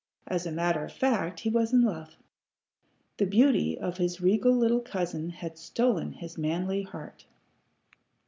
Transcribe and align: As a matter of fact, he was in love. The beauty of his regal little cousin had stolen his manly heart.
As 0.25 0.47
a 0.47 0.51
matter 0.51 0.83
of 0.83 0.91
fact, 0.91 1.41
he 1.41 1.49
was 1.51 1.71
in 1.73 1.83
love. 1.83 2.15
The 3.17 3.27
beauty 3.27 3.77
of 3.77 3.97
his 3.97 4.19
regal 4.19 4.51
little 4.57 4.79
cousin 4.81 5.29
had 5.29 5.59
stolen 5.59 6.13
his 6.13 6.39
manly 6.39 6.81
heart. 6.81 7.27